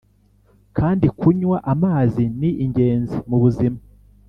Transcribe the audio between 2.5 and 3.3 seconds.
ingenzi